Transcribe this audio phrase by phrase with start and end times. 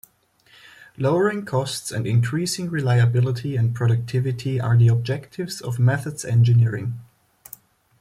[0.97, 6.99] Lowering costs and increasing reliability and productivity are the objectives of methods engineering.